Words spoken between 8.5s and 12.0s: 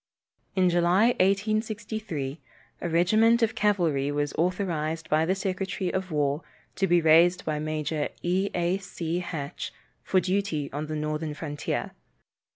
A. C. Hatch, for duty on the northern frontier.